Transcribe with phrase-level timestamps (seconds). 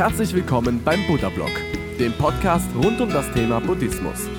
[0.00, 1.50] Herzlich willkommen beim Buddha Blog,
[1.98, 4.30] dem Podcast rund um das Thema Buddhismus.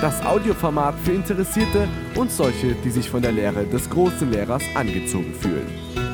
[0.00, 5.34] Das Audioformat für Interessierte und solche, die sich von der Lehre des großen Lehrers angezogen
[5.34, 5.66] fühlen.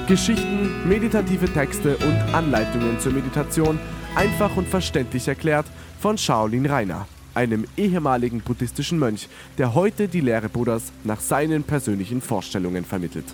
[0.08, 3.78] Geschichten, meditative Texte und Anleitungen zur Meditation
[4.16, 5.66] einfach und verständlich erklärt
[6.00, 12.20] von Shaolin Rainer, einem ehemaligen buddhistischen Mönch, der heute die Lehre Buddhas nach seinen persönlichen
[12.20, 13.26] Vorstellungen vermittelt.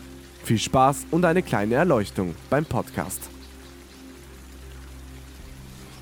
[0.45, 3.31] Viel Spaß und eine kleine Erleuchtung beim Podcast.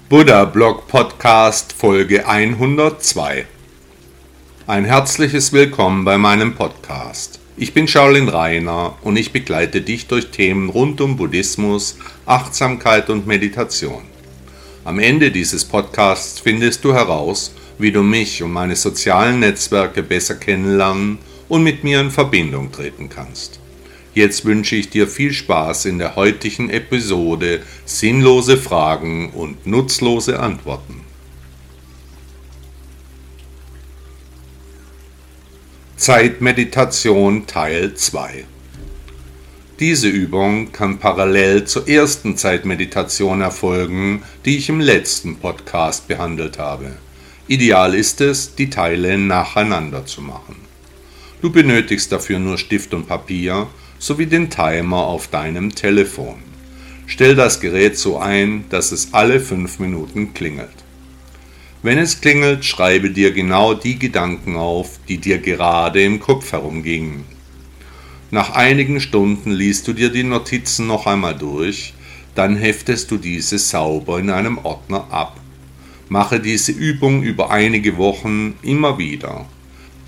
[0.09, 3.45] Buddha Blog Podcast Folge 102.
[4.69, 7.41] Ein herzliches Willkommen bei meinem Podcast.
[7.57, 13.27] Ich bin Shaolin Rainer und ich begleite dich durch Themen rund um Buddhismus, Achtsamkeit und
[13.27, 14.05] Meditation.
[14.85, 20.37] Am Ende dieses Podcasts findest du heraus, wie du mich und meine sozialen Netzwerke besser
[20.37, 21.19] kennenlernen
[21.49, 23.59] und mit mir in Verbindung treten kannst.
[24.17, 31.03] Jetzt wünsche ich dir viel Spaß in der heutigen Episode Sinnlose Fragen und nutzlose Antworten.
[35.99, 38.47] Zeitmeditation Teil 2
[39.79, 46.97] diese Übung kann parallel zur ersten Zeitmeditation erfolgen, die ich im letzten Podcast behandelt habe.
[47.47, 50.57] Ideal ist es, die Teile nacheinander zu machen.
[51.43, 53.67] Du benötigst dafür nur Stift und Papier
[53.99, 56.37] sowie den Timer auf deinem Telefon.
[57.07, 60.85] Stell das Gerät so ein, dass es alle fünf Minuten klingelt.
[61.83, 67.25] Wenn es klingelt, schreibe dir genau die Gedanken auf, die dir gerade im Kopf herumgingen.
[68.33, 71.95] Nach einigen Stunden liest du dir die Notizen noch einmal durch,
[72.35, 75.39] dann heftest du diese sauber in einem Ordner ab.
[76.09, 79.47] Mache diese Übung über einige Wochen immer wieder.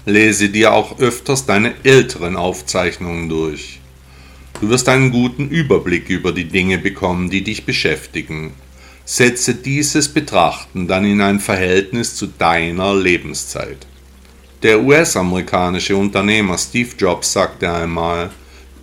[0.09, 3.79] Lese dir auch öfters deine älteren Aufzeichnungen durch.
[4.59, 8.55] Du wirst einen guten Überblick über die Dinge bekommen, die dich beschäftigen.
[9.05, 13.87] Setze dieses Betrachten dann in ein Verhältnis zu deiner Lebenszeit.
[14.63, 18.31] Der US-amerikanische Unternehmer Steve Jobs sagte einmal,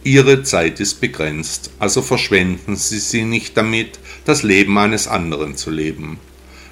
[0.04, 5.72] Ihre Zeit ist begrenzt, also verschwenden Sie sie nicht damit, das Leben eines anderen zu
[5.72, 6.20] leben.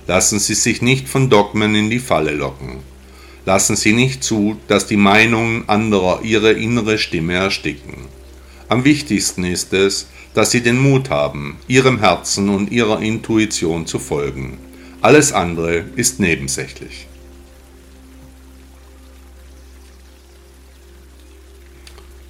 [0.06, 2.93] Lassen Sie sich nicht von Dogmen in die Falle locken.
[3.46, 8.06] Lassen Sie nicht zu, dass die Meinungen anderer Ihre innere Stimme ersticken.
[8.70, 14.00] Am wichtigsten ist es, dass Sie den Mut haben, Ihrem Herzen und Ihrer Intuition zu
[14.00, 14.58] folgen.
[15.02, 17.08] Alles andere ist nebensächlich.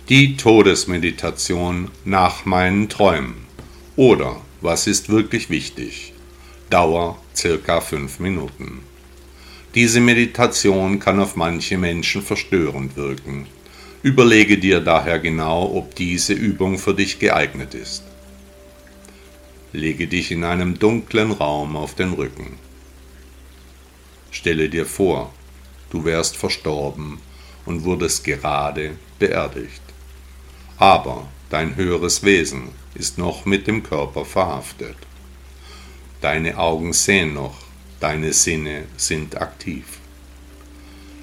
[0.09, 3.35] Die Todesmeditation nach meinen Träumen.
[3.95, 6.13] Oder was ist wirklich wichtig?
[6.69, 8.92] Dauer circa 5 Minuten.
[9.75, 13.47] Diese Meditation kann auf manche Menschen verstörend wirken.
[14.03, 18.03] Überlege dir daher genau, ob diese Übung für dich geeignet ist.
[19.71, 22.57] Lege dich in einem dunklen Raum auf den Rücken.
[24.29, 25.33] Stelle dir vor,
[25.89, 27.19] du wärst verstorben
[27.65, 29.81] und wurdest gerade beerdigt
[30.83, 34.97] aber dein höheres Wesen ist noch mit dem Körper verhaftet.
[36.19, 37.55] Deine Augen sehen noch,
[38.03, 39.85] deine Sinne sind aktiv.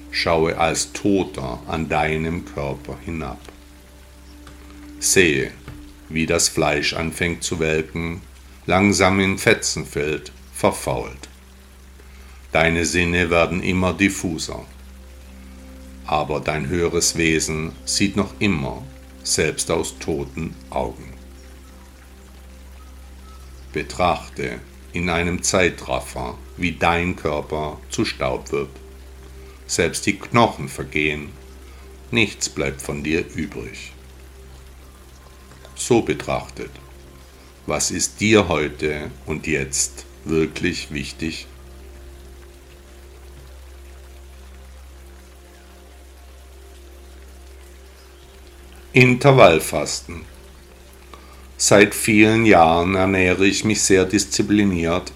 [0.09, 3.39] Schaue als Toter an deinem Körper hinab.
[4.99, 5.51] Sehe,
[6.09, 8.21] wie das Fleisch anfängt zu welken,
[8.65, 11.29] langsam in Fetzen fällt, verfault.
[12.51, 14.65] Deine Sinne werden immer diffuser,
[16.07, 18.81] aber dein höheres Wesen sieht noch immer
[19.21, 21.13] selbst aus toten Augen.
[23.71, 24.59] Betrachte
[24.93, 28.69] in einem Zeitraffer, wie dein Körper zu Staub wird.
[29.67, 31.29] Selbst die Knochen vergehen,
[32.11, 33.93] nichts bleibt von dir übrig.
[35.75, 36.71] So betrachtet,
[37.65, 41.47] was ist dir heute und jetzt wirklich wichtig?
[48.93, 50.30] Intervallfasten.
[51.63, 55.11] Seit vielen Jahren ernähre ich mich sehr diszipliniert,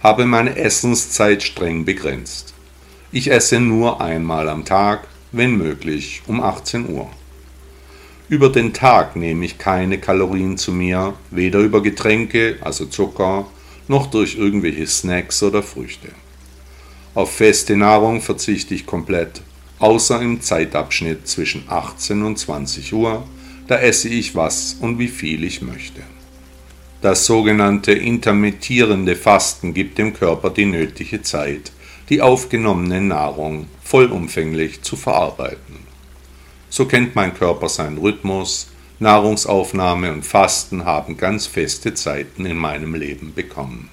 [0.00, 2.54] habe meine Essenszeit streng begrenzt.
[3.10, 7.10] Ich esse nur einmal am Tag, wenn möglich um 18 Uhr.
[8.28, 13.48] Über den Tag nehme ich keine Kalorien zu mir, weder über Getränke, also Zucker,
[13.88, 16.10] noch durch irgendwelche Snacks oder Früchte.
[17.16, 19.42] Auf feste Nahrung verzichte ich komplett
[19.80, 23.26] außer im Zeitabschnitt zwischen 18 und 20 Uhr,
[23.68, 26.02] da esse ich was und wie viel ich möchte.
[27.00, 31.70] Das sogenannte intermittierende Fasten gibt dem Körper die nötige Zeit,
[32.08, 35.86] die aufgenommene Nahrung vollumfänglich zu verarbeiten.
[36.70, 38.68] So kennt mein Körper seinen Rhythmus,
[38.98, 43.90] Nahrungsaufnahme und Fasten haben ganz feste Zeiten in meinem Leben bekommen.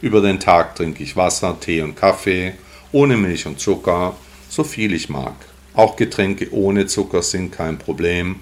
[0.00, 2.54] Über den Tag trinke ich Wasser, Tee und Kaffee,
[2.92, 4.16] ohne Milch und Zucker,
[4.48, 5.34] so viel ich mag.
[5.74, 8.36] Auch Getränke ohne Zucker sind kein Problem.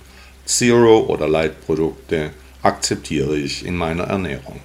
[0.46, 2.30] Zero- oder Light-Produkte
[2.62, 4.60] akzeptiere ich in meiner Ernährung.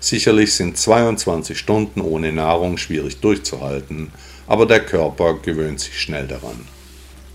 [0.00, 4.10] Sicherlich sind 22 Stunden ohne Nahrung schwierig durchzuhalten,
[4.48, 6.66] aber der Körper gewöhnt sich schnell daran.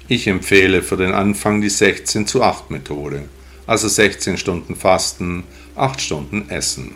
[0.09, 3.23] Ich empfehle für den Anfang die 16 zu 8 Methode,
[3.65, 5.45] also 16 Stunden Fasten,
[5.75, 6.95] 8 Stunden Essen.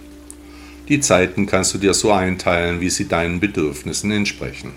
[0.89, 4.73] Die Zeiten kannst du dir so einteilen, wie sie deinen Bedürfnissen entsprechen.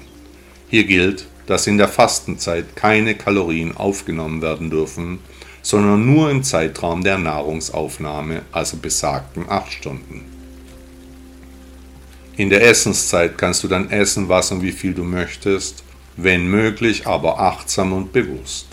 [0.70, 5.18] Hier gilt, dass in der Fastenzeit keine Kalorien aufgenommen werden dürfen,
[5.64, 10.26] sondern nur im Zeitraum der Nahrungsaufnahme, also besagten 8 Stunden.
[12.36, 15.82] In der Essenszeit kannst du dann essen, was und wie viel du möchtest,
[16.16, 18.66] wenn möglich, aber achtsam und bewusst.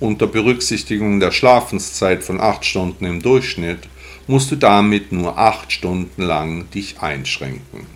[0.00, 3.88] Unter Berücksichtigung der Schlafenszeit von 8 Stunden im Durchschnitt
[4.26, 7.86] musst du damit nur 8 Stunden lang dich einschränken.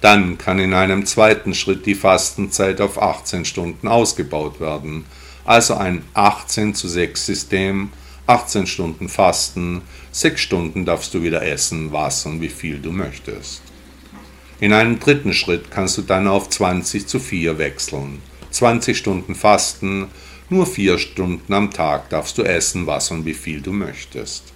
[0.00, 5.04] Dann kann in einem zweiten Schritt die Fastenzeit auf 18 Stunden ausgebaut werden,
[5.44, 7.90] also ein 18 zu 6 System,
[8.26, 9.82] 18 Stunden Fasten,
[10.12, 13.62] 6 Stunden darfst du wieder essen, was und wie viel du möchtest.
[14.60, 18.20] In einem dritten Schritt kannst du dann auf 20 zu 4 wechseln.
[18.50, 20.08] 20 Stunden Fasten,
[20.48, 24.52] nur 4 Stunden am Tag darfst du essen, was und wie viel du möchtest.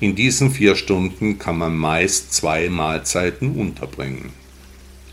[0.00, 4.32] In diesen 4 Stunden kann man meist zwei Mahlzeiten unterbringen.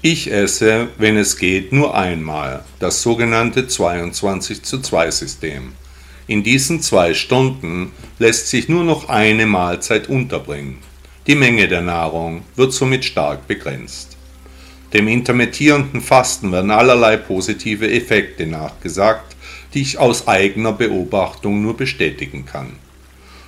[0.07, 5.71] Ich esse, wenn es geht, nur einmal, das sogenannte 22 zu 2 System.
[6.27, 10.77] In diesen zwei Stunden lässt sich nur noch eine Mahlzeit unterbringen.
[11.25, 14.15] Die Menge der Nahrung wird somit stark begrenzt.
[14.93, 19.35] Dem intermittierenden Fasten werden allerlei positive Effekte nachgesagt,
[19.73, 22.73] die ich aus eigener Beobachtung nur bestätigen kann.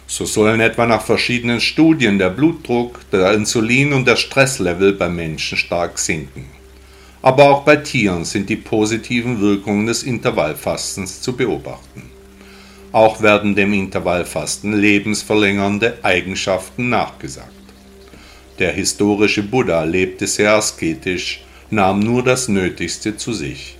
[0.09, 5.57] So sollen etwa nach verschiedenen Studien der Blutdruck, der Insulin und der Stresslevel bei Menschen
[5.57, 6.45] stark sinken.
[7.21, 12.03] Aber auch bei Tieren sind die positiven Wirkungen des Intervallfastens zu beobachten.
[12.93, 17.51] Auch werden dem Intervallfasten lebensverlängernde Eigenschaften nachgesagt.
[18.59, 23.77] Der historische Buddha lebte sehr asketisch, nahm nur das Nötigste zu sich.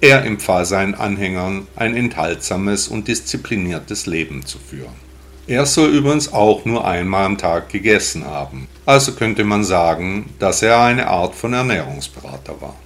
[0.00, 5.03] Er empfahl seinen Anhängern, ein enthaltsames und diszipliniertes Leben zu führen.
[5.46, 10.62] Er soll übrigens auch nur einmal am Tag gegessen haben, also könnte man sagen, dass
[10.62, 12.76] er eine Art von Ernährungsberater war.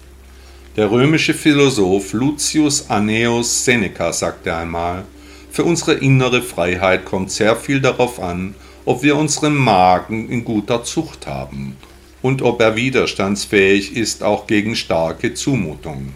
[0.77, 5.05] Der römische Philosoph Lucius Annaeus Seneca sagte einmal,
[5.53, 10.83] für unsere innere Freiheit kommt sehr viel darauf an, ob wir unseren Magen in guter
[10.83, 11.77] Zucht haben
[12.23, 16.13] und ob er widerstandsfähig ist auch gegen starke Zumutungen.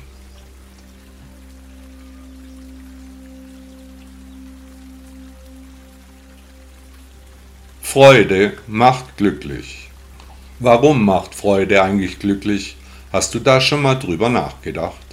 [7.93, 9.91] Freude macht glücklich.
[10.61, 12.79] Warum macht Freude eigentlich glücklich?
[13.13, 15.05] Hast du da schon mal drüber nachgedacht?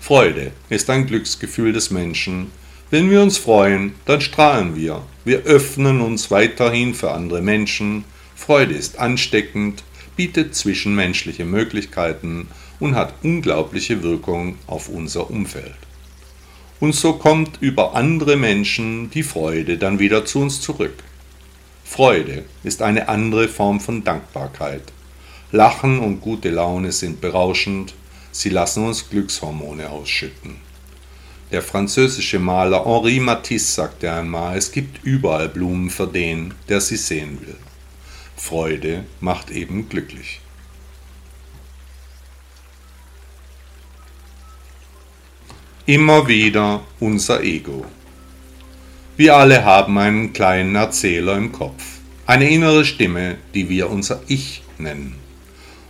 [0.00, 2.48] Freude ist ein Glücksgefühl des Menschen,
[2.90, 5.00] wenn wir uns freuen, dann strahlen wir.
[5.24, 8.04] Wir öffnen uns weiterhin für andere Menschen.
[8.36, 9.82] Freude ist ansteckend,
[10.14, 12.48] bietet zwischenmenschliche Möglichkeiten
[12.80, 15.72] und hat unglaubliche Wirkung auf unser Umfeld.
[16.80, 21.02] Und so kommt über andere Menschen die Freude dann wieder zu uns zurück.
[21.90, 24.84] Freude ist eine andere Form von Dankbarkeit.
[25.50, 27.94] Lachen und gute Laune sind berauschend,
[28.30, 30.58] sie lassen uns Glückshormone ausschütten.
[31.50, 36.96] Der französische Maler Henri Matisse sagte einmal, es gibt überall Blumen für den, der sie
[36.96, 37.56] sehen will.
[38.36, 40.40] Freude macht eben glücklich.
[45.86, 47.84] Immer wieder unser Ego.
[49.20, 51.84] Wir alle haben einen kleinen Erzähler im Kopf,
[52.24, 55.14] eine innere Stimme, die wir unser Ich nennen.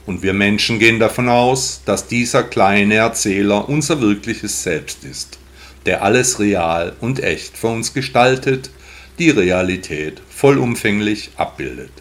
[0.04, 5.38] Und wir Menschen gehen davon aus, dass dieser kleine Erzähler unser wirkliches Selbst ist
[5.86, 8.72] der alles real und echt für uns gestaltet,
[9.20, 11.92] die Realität vollumfänglich abbildet.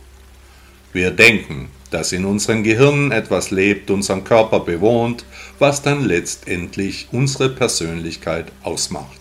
[0.94, 5.26] Wir denken, dass in unseren Gehirnen etwas lebt, unseren Körper bewohnt,
[5.60, 9.19] was dann letztendlich unsere Persönlichkeit ausmacht.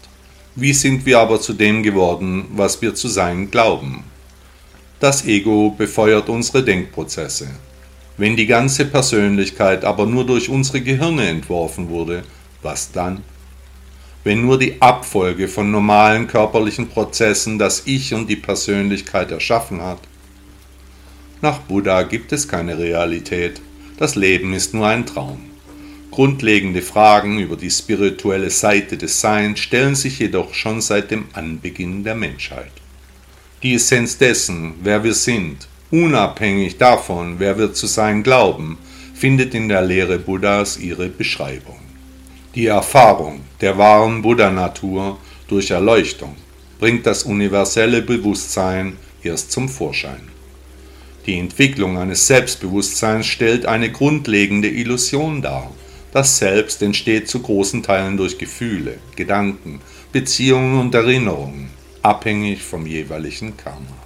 [0.61, 4.03] Wie sind wir aber zu dem geworden, was wir zu sein glauben?
[4.99, 7.49] Das Ego befeuert unsere Denkprozesse.
[8.17, 12.25] Wenn die ganze Persönlichkeit aber nur durch unsere Gehirne entworfen wurde,
[12.61, 13.23] was dann?
[14.25, 20.01] wenn nur die Abfolge von normalen körperlichen Prozessen das Ich und die Persönlichkeit erschaffen hat.
[21.41, 23.63] Nach Buddha gibt es keine Realität,
[23.97, 25.48] das Leben ist nur ein Traum.
[26.11, 32.03] Grundlegende Fragen über die spirituelle Seite des Seins stellen sich jedoch schon seit dem Anbeginn
[32.03, 32.73] der Menschheit.
[33.63, 38.79] Die Essenz dessen, wer wir sind, unabhängig davon, wer wir zu sein glauben,
[39.15, 41.79] findet in der Lehre Buddhas ihre Beschreibung.
[42.55, 46.37] Die Erfahrung der wahren Buddha-Natur durch Erleuchtung
[46.79, 50.23] bringt das universelle Bewusstsein erst zum Vorschein.
[51.27, 55.71] Die Entwicklung eines Selbstbewusstseins stellt eine grundlegende Illusion dar.
[56.19, 61.71] Das Selbst entsteht zu großen Teilen durch Gefühle, Gedanken, Beziehungen und Erinnerungen,
[62.03, 63.97] abhängig vom jeweiligen Karma.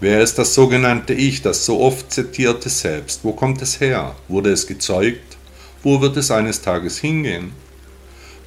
[0.00, 3.20] Wer ist das sogenannte Ich, das so oft zitierte Selbst?
[3.22, 4.16] Wo kommt es her?
[4.26, 5.36] Wurde es gezeugt?
[5.84, 7.52] Wo wird es eines Tages hingehen?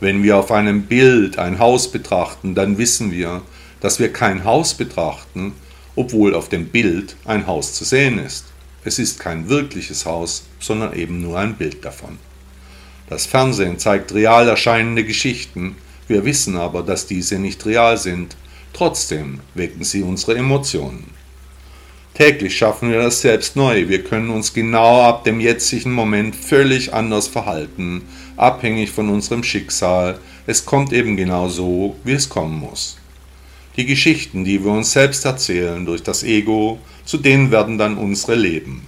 [0.01, 3.43] Wenn wir auf einem Bild ein Haus betrachten, dann wissen wir,
[3.79, 5.53] dass wir kein Haus betrachten,
[5.95, 8.43] obwohl auf dem Bild ein Haus zu sehen ist.
[8.83, 12.19] Es ist kein wirkliches Haus, sondern eben nur ein Bild davon.
[13.09, 15.75] Das Fernsehen zeigt real erscheinende Geschichten,
[16.07, 18.35] wir wissen aber, dass diese nicht real sind,
[18.73, 21.15] trotzdem wecken sie unsere Emotionen.
[22.13, 23.89] Täglich schaffen wir das selbst neu.
[23.89, 28.03] Wir können uns genau ab dem jetzigen Moment völlig anders verhalten,
[28.37, 30.17] abhängig von unserem Schicksal.
[30.47, 32.97] Es kommt eben genau so, wie es kommen muss.
[33.75, 38.35] Die Geschichten, die wir uns selbst erzählen durch das Ego, zu denen werden dann unsere
[38.35, 38.87] Leben.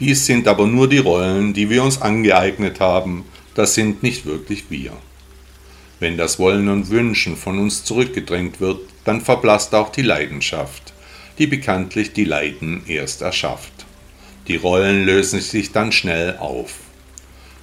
[0.00, 3.24] Dies sind aber nur die Rollen, die wir uns angeeignet haben,
[3.58, 4.92] das sind nicht wirklich wir.
[6.00, 10.94] Wenn das Wollen und Wünschen von uns zurückgedrängt wird, dann verblasst auch die Leidenschaft
[11.38, 13.72] die bekanntlich die Leiden erst erschafft.
[14.48, 16.74] Die Rollen lösen sich dann schnell auf.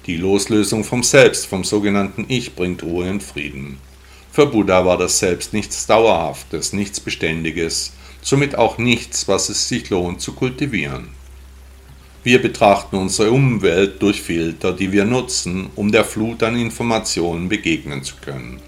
[0.06, 3.78] Die Loslösung vom Selbst, vom sogenannten Ich, bringt Ruhe und Frieden.
[4.32, 9.90] Für Buddha war das Selbst nichts Dauerhaftes, nichts Beständiges, somit auch nichts, was es sich
[9.90, 11.08] lohnt zu kultivieren.
[12.26, 18.02] Wir betrachten unsere Umwelt durch Filter, die wir nutzen, um der Flut an Informationen begegnen
[18.02, 18.58] zu können.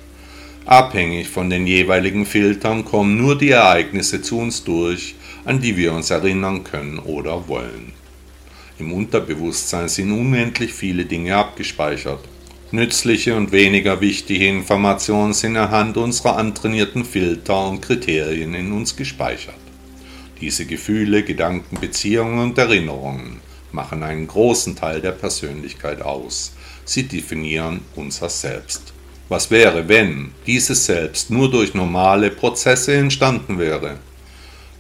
[0.65, 5.93] Abhängig von den jeweiligen Filtern kommen nur die Ereignisse zu uns durch, an die wir
[5.93, 7.95] uns erinnern können oder wollen.
[8.79, 12.21] Im Unterbewusstsein sind unendlich viele Dinge abgespeichert.
[12.71, 19.57] Nützliche und weniger wichtige Informationen sind anhand unserer antrainierten Filter und Kriterien in uns gespeichert.
[20.41, 26.53] Diese Gefühle, Gedanken, Beziehungen und Erinnerungen machen einen großen Teil der Persönlichkeit aus.
[26.85, 28.93] Sie definieren unser Selbst.
[29.29, 33.99] Was wäre, wenn dieses Selbst nur durch normale Prozesse entstanden wäre?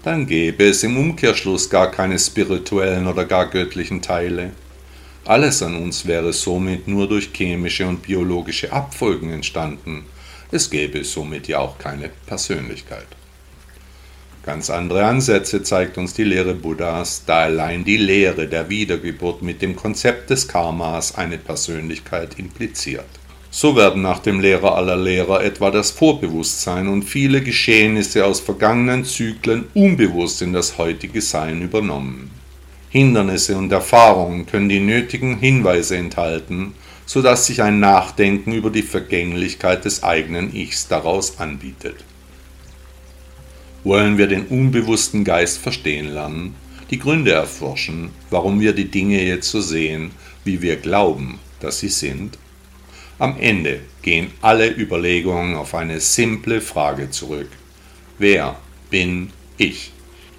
[0.02, 4.52] Dann gäbe es im Umkehrschluss gar keine spirituellen oder gar göttlichen Teile.
[5.26, 10.06] Alles an uns wäre somit nur durch chemische und biologische Abfolgen entstanden.
[10.50, 13.17] Es gäbe somit ja auch keine Persönlichkeit.
[14.48, 19.60] Ganz andere Ansätze zeigt uns die Lehre Buddhas, da allein die Lehre der Wiedergeburt mit
[19.60, 23.04] dem Konzept des Karmas eine Persönlichkeit impliziert.
[23.50, 29.04] So werden nach dem Lehrer aller Lehrer etwa das Vorbewusstsein und viele Geschehnisse aus vergangenen
[29.04, 32.30] Zyklen unbewusst in das heutige Sein übernommen.
[32.88, 36.72] Hindernisse und Erfahrungen können die nötigen Hinweise enthalten,
[37.04, 41.96] so dass sich ein Nachdenken über die Vergänglichkeit des eigenen Ichs daraus anbietet.
[43.84, 46.54] Wollen wir den unbewussten Geist verstehen lernen,
[46.90, 50.10] die Gründe erforschen, warum wir die Dinge jetzt so sehen,
[50.44, 52.38] wie wir glauben, dass sie sind?
[53.20, 57.48] Am Ende gehen alle Überlegungen auf eine simple Frage zurück.
[58.18, 58.56] Wer
[58.90, 59.92] bin ich?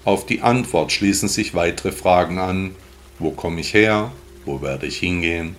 [0.04, 2.74] Auf die Antwort schließen sich weitere Fragen an.
[3.18, 4.12] Wo komme ich her?
[4.44, 5.56] Wo werde ich hingehen?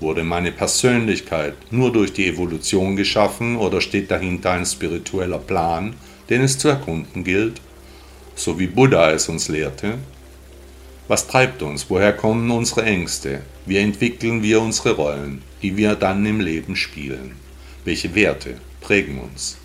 [0.00, 5.94] Wurde meine Persönlichkeit nur durch die Evolution geschaffen oder steht dahinter ein spiritueller Plan,
[6.28, 7.60] den es zu erkunden gilt?
[8.34, 9.98] So wie Buddha es uns lehrte,
[11.06, 11.90] was treibt uns?
[11.90, 13.42] Woher kommen unsere Ängste?
[13.66, 17.32] Wie entwickeln wir unsere Rollen, die wir dann im Leben spielen?
[17.84, 19.58] Welche Werte prägen uns?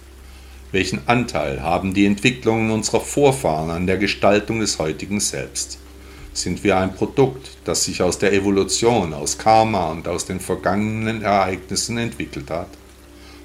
[0.74, 5.80] Welchen Anteil haben die Entwicklungen unserer Vorfahren an der Gestaltung des heutigen Selbst?
[6.34, 11.22] Sind wir ein Produkt, das sich aus der Evolution, aus Karma und aus den vergangenen
[11.22, 12.70] Ereignissen entwickelt hat?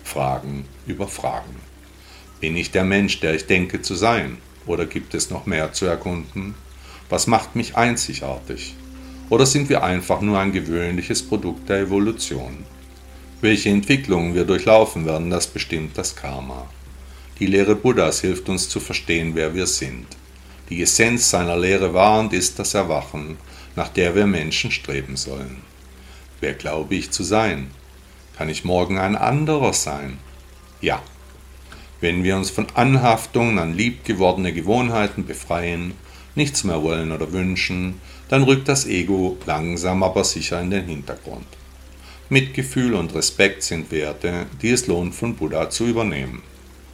[0.02, 1.56] Fragen über Fragen.
[2.44, 4.36] Bin ich der Mensch, der ich denke zu sein?
[4.66, 6.54] Oder gibt es noch mehr zu erkunden?
[7.08, 8.74] Was macht mich einzigartig?
[9.30, 12.66] Oder sind wir einfach nur ein gewöhnliches Produkt der Evolution?
[13.40, 16.68] Welche Entwicklungen wir durchlaufen werden, das bestimmt das Karma.
[17.38, 20.06] Die Lehre Buddhas hilft uns zu verstehen, wer wir sind.
[20.68, 23.38] Die Essenz seiner Lehre war und ist das Erwachen,
[23.74, 25.62] nach der wir Menschen streben sollen.
[26.40, 27.70] Wer glaube ich zu sein?
[28.36, 30.18] Kann ich morgen ein anderer sein?
[30.82, 31.02] Ja.
[32.04, 35.94] Wenn wir uns von Anhaftungen an liebgewordene Gewohnheiten befreien,
[36.34, 37.94] nichts mehr wollen oder wünschen,
[38.28, 41.46] dann rückt das Ego langsam aber sicher in den Hintergrund.
[42.28, 46.42] Mitgefühl und Respekt sind Werte, die es lohnt von Buddha zu übernehmen.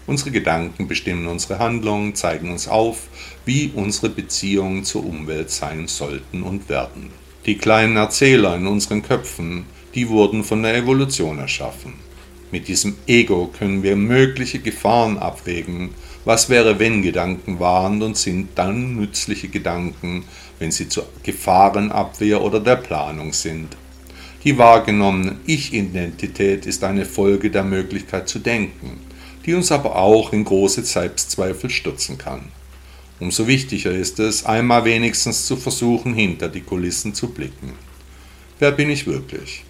[0.07, 3.09] Unsere Gedanken bestimmen unsere Handlungen, zeigen uns auf,
[3.45, 7.11] wie unsere Beziehungen zur Umwelt sein sollten und werden.
[7.47, 11.95] Die kleinen Erzähler in unseren Köpfen, die wurden von der Evolution erschaffen.
[12.53, 15.91] Mit diesem Ego können wir mögliche Gefahren abwägen.
[16.25, 20.25] Was wäre, wenn Gedanken waren und sind dann nützliche Gedanken,
[20.59, 23.77] wenn sie zur Gefahrenabwehr oder der Planung sind?
[24.43, 28.99] Die wahrgenommene Ich-Identität ist eine Folge der Möglichkeit zu denken,
[29.47, 32.49] die uns aber auch in große Selbstzweifel stürzen kann.
[33.21, 37.75] Umso wichtiger ist es, einmal wenigstens zu versuchen, hinter die Kulissen zu blicken.
[38.59, 39.65] Wer bin ich wirklich?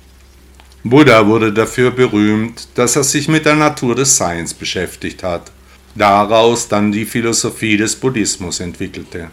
[0.82, 5.52] Buddha wurde dafür berühmt, dass er sich mit der Natur des Seins beschäftigt hat,
[5.94, 9.30] daraus dann die Philosophie des Buddhismus entwickelte.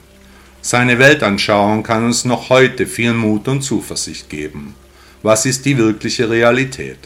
[0.61, 4.75] Seine Weltanschauung kann uns noch heute viel Mut und Zuversicht geben.
[5.23, 6.99] Was ist die wirkliche Realität?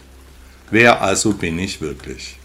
[0.72, 2.38] Wer also bin ich wirklich?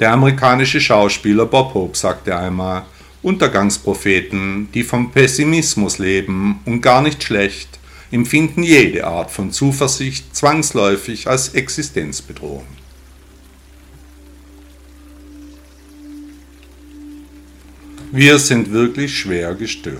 [0.00, 2.84] Der amerikanische Schauspieler Bob Hope sagte einmal,
[3.22, 7.78] Untergangspropheten, die vom Pessimismus leben und gar nicht schlecht,
[8.12, 12.66] empfinden jede Art von Zuversicht zwangsläufig als Existenzbedrohung.
[18.12, 19.98] Wir sind wirklich schwer gestört.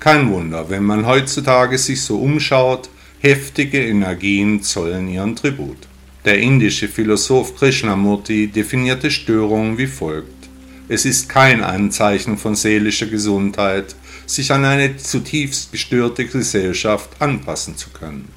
[0.00, 2.88] Kein Wunder, wenn man heutzutage sich so umschaut,
[3.22, 5.76] Heftige Energien zollen ihren Tribut.
[6.24, 10.48] Der indische Philosoph Krishnamurti definierte Störungen wie folgt.
[10.88, 13.94] Es ist kein Anzeichen von seelischer Gesundheit,
[14.26, 18.28] sich an eine zutiefst gestörte Gesellschaft anpassen zu können.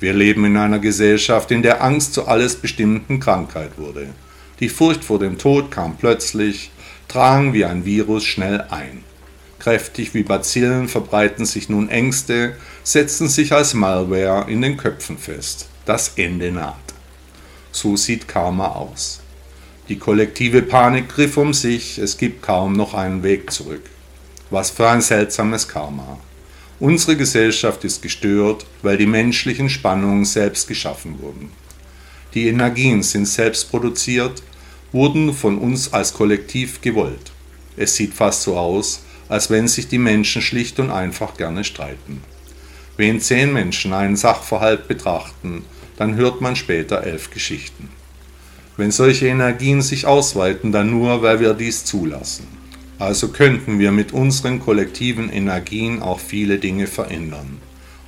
[0.00, 4.08] Wir leben in einer Gesellschaft, in der Angst zu alles bestimmten Krankheit wurde.
[4.60, 6.70] Die Furcht vor dem Tod kam plötzlich,
[7.08, 9.02] tragen wie ein Virus schnell ein.
[9.58, 15.68] Kräftig wie Bazillen verbreiten sich nun Ängste, setzen sich als Malware in den Köpfen fest.
[15.86, 16.76] Das Ende naht.
[17.72, 19.20] So sieht Karma aus.
[19.88, 23.82] Die kollektive Panik griff um sich, es gibt kaum noch einen Weg zurück.
[24.50, 26.18] Was für ein seltsames Karma.
[26.80, 31.50] Unsere Gesellschaft ist gestört, weil die menschlichen Spannungen selbst geschaffen wurden.
[32.34, 34.42] Die Energien sind selbst produziert,
[34.92, 37.32] wurden von uns als Kollektiv gewollt.
[37.76, 42.22] Es sieht fast so aus, als wenn sich die Menschen schlicht und einfach gerne streiten.
[42.96, 45.64] Wenn zehn Menschen einen Sachverhalt betrachten,
[45.96, 47.88] dann hört man später elf Geschichten.
[48.76, 52.46] Wenn solche Energien sich ausweiten, dann nur, weil wir dies zulassen.
[53.04, 57.58] Also könnten wir mit unseren kollektiven Energien auch viele Dinge verändern.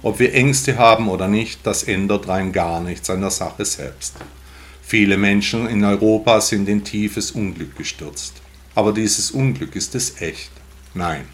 [0.02, 4.14] Ob wir Ängste haben oder nicht, das ändert rein gar nichts an der Sache selbst.
[4.80, 8.40] Viele Menschen in Europa sind in tiefes Unglück gestürzt.
[8.74, 10.50] Aber dieses Unglück ist es echt.
[10.94, 11.26] Nein.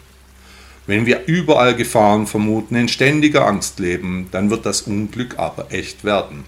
[0.88, 6.02] Wenn wir überall Gefahren vermuten, in ständiger Angst leben, dann wird das Unglück aber echt
[6.02, 6.42] werden.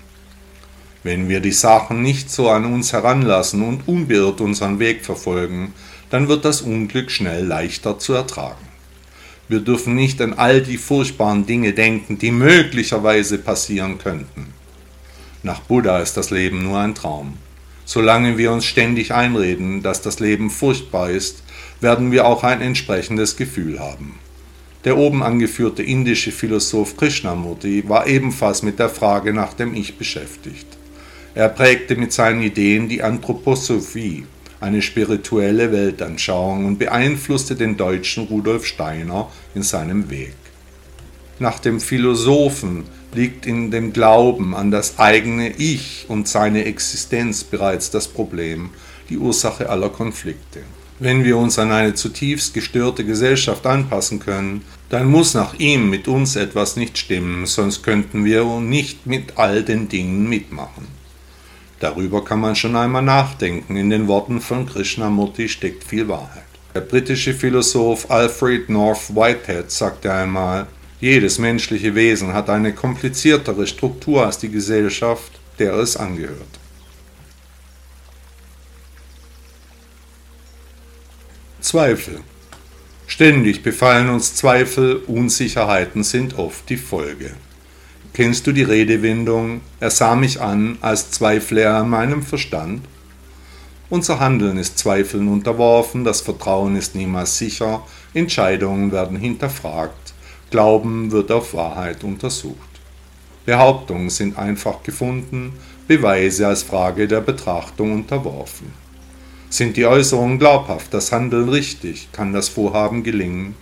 [1.04, 5.74] Wenn wir die Sachen nicht so an uns heranlassen und unbeirrt unseren Weg verfolgen,
[6.10, 8.68] dann wird das Unglück schnell leichter zu ertragen.
[9.48, 14.54] Wir dürfen nicht an all die furchtbaren Dinge denken, die möglicherweise passieren könnten.
[15.42, 17.36] Nach Buddha ist das Leben nur ein Traum.
[17.84, 21.42] Solange wir uns ständig einreden, dass das Leben furchtbar ist,
[21.80, 24.18] werden wir auch ein entsprechendes Gefühl haben.
[24.84, 30.66] Der oben angeführte indische Philosoph Krishnamurti war ebenfalls mit der Frage nach dem Ich beschäftigt.
[31.34, 34.24] Er prägte mit seinen Ideen die Anthroposophie,
[34.64, 40.34] eine spirituelle Weltanschauung und beeinflusste den deutschen Rudolf Steiner in seinem Weg.
[41.38, 47.90] Nach dem Philosophen liegt in dem Glauben an das eigene Ich und seine Existenz bereits
[47.90, 48.70] das Problem,
[49.10, 50.60] die Ursache aller Konflikte.
[50.98, 56.08] Wenn wir uns an eine zutiefst gestörte Gesellschaft anpassen können, dann muss nach ihm mit
[56.08, 61.03] uns etwas nicht stimmen, sonst könnten wir nicht mit all den Dingen mitmachen.
[61.84, 66.46] Darüber kann man schon einmal nachdenken, in den Worten von Krishnamurti steckt viel Wahrheit.
[66.74, 70.66] Der britische Philosoph Alfred North Whitehead sagte einmal,
[70.98, 76.58] jedes menschliche Wesen hat eine kompliziertere Struktur als die Gesellschaft, der es angehört.
[81.60, 82.20] Zweifel.
[83.06, 87.34] Ständig befallen uns Zweifel, Unsicherheiten sind oft die Folge.
[88.14, 92.84] Kennst du die Redewendung, er sah mich an, als zweifle er an meinem Verstand?
[93.90, 97.82] Unser Handeln ist Zweifeln unterworfen, das Vertrauen ist niemals sicher,
[98.14, 100.14] Entscheidungen werden hinterfragt,
[100.52, 102.56] Glauben wird auf Wahrheit untersucht.
[103.46, 105.54] Behauptungen sind einfach gefunden,
[105.88, 108.72] Beweise als Frage der Betrachtung unterworfen.
[109.50, 113.56] Sind die Äußerungen glaubhaft, das Handeln richtig, kann das Vorhaben gelingen?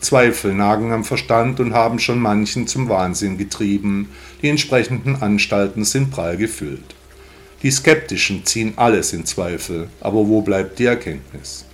[0.00, 4.10] Zweifel nagen am Verstand und haben schon manchen zum Wahnsinn getrieben,
[4.42, 6.94] die entsprechenden Anstalten sind prall gefüllt.
[7.62, 11.64] Die Skeptischen ziehen alles in Zweifel, aber wo bleibt die Erkenntnis?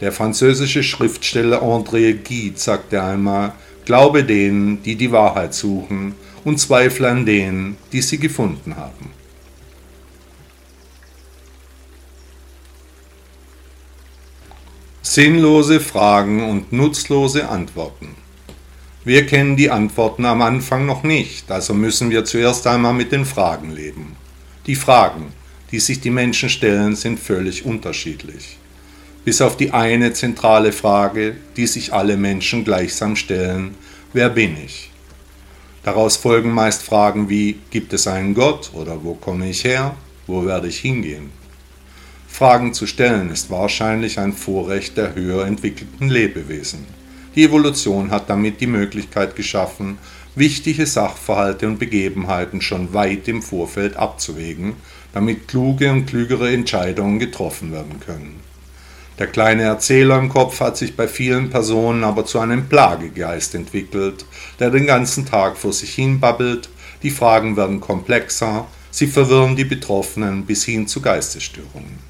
[0.00, 3.52] Der französische Schriftsteller André Gide sagte einmal,
[3.86, 9.19] Glaube denen, die die Wahrheit suchen, und zweifle an denen, die sie gefunden haben.
[15.12, 18.14] Sinnlose Fragen und nutzlose Antworten.
[19.04, 23.24] Wir kennen die Antworten am Anfang noch nicht, also müssen wir zuerst einmal mit den
[23.24, 24.14] Fragen leben.
[24.68, 25.32] Die Fragen,
[25.72, 28.56] die sich die Menschen stellen, sind völlig unterschiedlich.
[29.24, 33.74] Bis auf die eine zentrale Frage, die sich alle Menschen gleichsam stellen,
[34.12, 34.92] wer bin ich?
[35.82, 39.96] Daraus folgen meist Fragen wie, gibt es einen Gott oder wo komme ich her?
[40.28, 41.39] Wo werde ich hingehen?
[42.40, 46.86] Fragen zu stellen ist wahrscheinlich ein Vorrecht der höher entwickelten Lebewesen.
[47.34, 49.98] Die Evolution hat damit die Möglichkeit geschaffen,
[50.34, 54.72] wichtige Sachverhalte und Begebenheiten schon weit im Vorfeld abzuwägen,
[55.12, 58.40] damit kluge und klügere Entscheidungen getroffen werden können.
[59.18, 64.24] Der kleine Erzähler im Kopf hat sich bei vielen Personen aber zu einem Plagegeist entwickelt,
[64.58, 66.70] der den ganzen Tag vor sich hin babbelt,
[67.02, 72.09] die Fragen werden komplexer, sie verwirren die Betroffenen bis hin zu Geistesstörungen.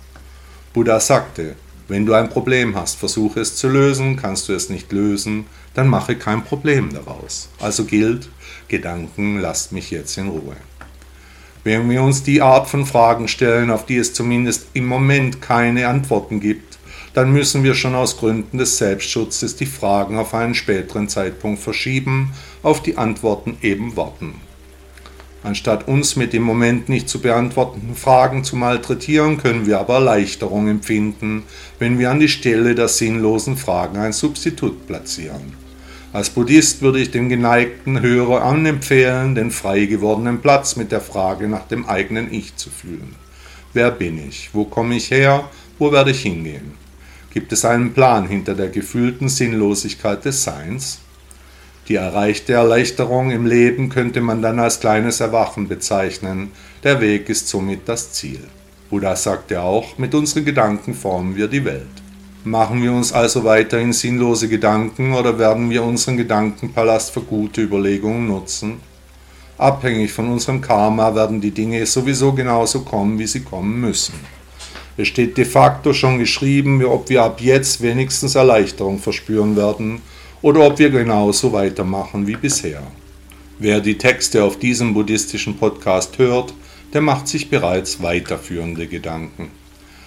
[0.73, 1.57] Buddha sagte,
[1.89, 5.89] wenn du ein Problem hast, versuche es zu lösen, kannst du es nicht lösen, dann
[5.89, 7.49] mache kein Problem daraus.
[7.59, 8.29] Also gilt,
[8.69, 10.57] Gedanken, lasst mich jetzt in Ruhe.
[11.65, 15.89] Wenn wir uns die Art von Fragen stellen, auf die es zumindest im Moment keine
[15.89, 16.79] Antworten gibt,
[17.15, 22.33] dann müssen wir schon aus Gründen des Selbstschutzes die Fragen auf einen späteren Zeitpunkt verschieben,
[22.63, 24.41] auf die Antworten eben warten.
[25.43, 30.69] Anstatt uns mit im Moment nicht zu beantwortenden Fragen zu malträtieren, können wir aber Erleichterung
[30.69, 31.45] empfinden,
[31.79, 35.55] wenn wir an die Stelle der sinnlosen Fragen ein Substitut platzieren.
[36.13, 41.49] Als Buddhist würde ich dem geneigten Hörer anempfehlen, den frei gewordenen Platz mit der Frage
[41.49, 43.15] nach dem eigenen Ich zu fühlen.
[43.73, 44.51] Wer bin ich?
[44.53, 45.49] Wo komme ich her?
[45.79, 46.73] Wo werde ich hingehen?
[47.33, 50.99] Gibt es einen Plan hinter der gefühlten Sinnlosigkeit des Seins?
[51.91, 56.53] Die erreichte Erleichterung im Leben könnte man dann als kleines Erwachen bezeichnen.
[56.85, 58.39] Der Weg ist somit das Ziel.
[58.91, 61.89] Buddha sagte auch, mit unseren Gedanken formen wir die Welt.
[62.45, 68.29] Machen wir uns also weiterhin sinnlose Gedanken oder werden wir unseren Gedankenpalast für gute Überlegungen
[68.29, 68.77] nutzen?
[69.59, 74.15] Abhängig von unserem Karma werden die Dinge sowieso genauso kommen, wie sie kommen müssen.
[74.97, 80.03] Es steht de facto schon geschrieben, ob wir ab jetzt wenigstens Erleichterung verspüren werden
[80.43, 82.83] oder ob wir genauso weitermachen wie bisher.
[83.59, 86.55] Wer die Texte auf diesem buddhistischen Podcast hört,
[86.93, 89.49] der macht sich bereits weiterführende Gedanken.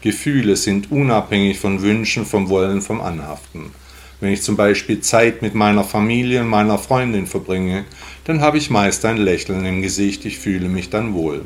[0.01, 3.71] Gefühle sind unabhängig von Wünschen, vom Wollen, vom Anhaften.
[4.19, 7.85] Wenn ich zum Beispiel Zeit mit meiner Familie und meiner Freundin verbringe,
[8.25, 11.43] dann habe ich meist ein Lächeln im Gesicht, ich fühle mich dann wohl.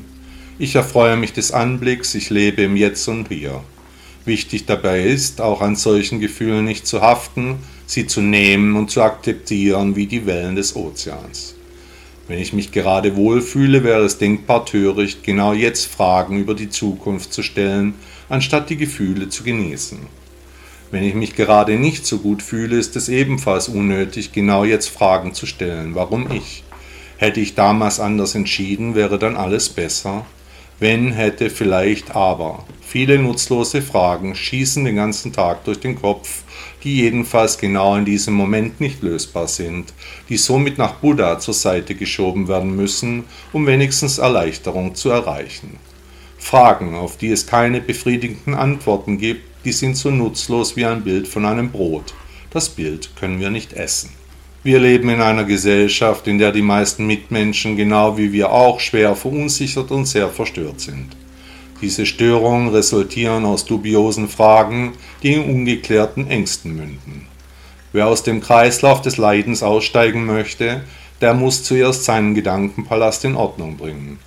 [0.60, 3.63] Ich erfreue mich des Anblicks, ich lebe im Jetzt und Hier.
[4.26, 9.02] Wichtig dabei ist, auch an solchen Gefühlen nicht zu haften, sie zu nehmen und zu
[9.02, 11.56] akzeptieren wie die Wellen des Ozeans.
[12.28, 17.32] Wenn ich mich gerade wohlfühle, wäre es denkbar töricht, genau jetzt Fragen über die Zukunft
[17.34, 17.95] zu stellen,
[18.28, 20.00] anstatt die Gefühle zu genießen.
[20.91, 25.34] Wenn ich mich gerade nicht so gut fühle, ist es ebenfalls unnötig, genau jetzt Fragen
[25.34, 25.95] zu stellen.
[25.95, 26.63] Warum ich?
[27.17, 30.26] Hätte ich damals anders entschieden, wäre dann alles besser?
[30.80, 32.66] Wenn, hätte, vielleicht, aber.
[32.82, 36.44] Viele nutzlose Fragen schießen den ganzen Tag durch den Kopf,
[36.84, 39.94] die jedenfalls genau in diesem Moment nicht lösbar sind,
[40.30, 45.78] die somit nach Buddha zur Seite geschoben werden müssen, um wenigstens Erleichterung zu erreichen.
[46.38, 51.28] Fragen, auf die es keine befriedigenden Antworten gibt, die sind so nutzlos wie ein Bild
[51.28, 52.13] von einem Brot.
[52.52, 54.17] Das Bild können wir nicht essen.
[54.63, 59.15] Wir leben in einer Gesellschaft, in der die meisten Mitmenschen genau wie wir auch schwer
[59.15, 61.15] verunsichert und sehr verstört sind.
[61.82, 67.28] Diese Störungen resultieren aus dubiosen Fragen, die in ungeklärten Ängsten münden.
[67.93, 70.82] Wer aus dem Kreislauf des Leidens aussteigen möchte,
[71.22, 74.20] der muss zuerst seinen Gedankenpalast in Ordnung bringen.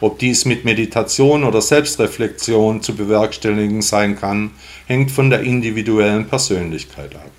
[0.00, 4.50] Ob dies mit Meditation oder Selbstreflexion zu bewerkstelligen sein kann,
[4.86, 7.30] hängt von der individuellen Persönlichkeit ab.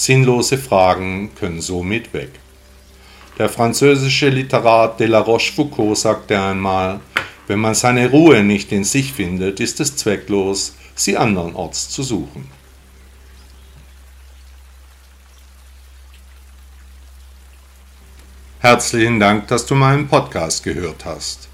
[0.00, 2.30] Sinnlose Fragen können somit weg.
[3.36, 7.00] Der französische Literat de la Rochefoucauld sagte einmal,
[7.46, 12.48] wenn man seine Ruhe nicht in sich findet, ist es zwecklos, sie andernorts zu suchen.
[18.60, 21.50] Herzlichen Dank, dass du meinen Podcast gehört hast.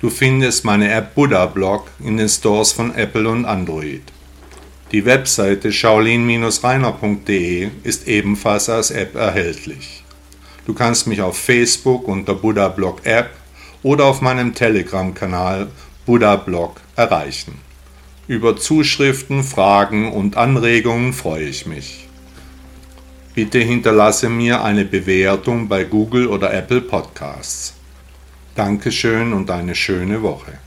[0.00, 4.04] Du findest meine App Buddha Blog in den Stores von Apple und Android.
[4.92, 10.02] Die Webseite shaolin-reiner.de ist ebenfalls als App erhältlich.
[10.66, 13.30] Du kannst mich auf Facebook unter Buddha Blog App
[13.84, 15.68] oder auf meinem Telegram-Kanal
[16.06, 17.60] buddha-blog erreichen.
[18.26, 22.08] Über Zuschriften, Fragen und Anregungen freue ich mich.
[23.34, 27.74] Bitte hinterlasse mir eine Bewertung bei Google oder Apple Podcasts.
[28.56, 30.58] Dankeschön und eine schöne Woche.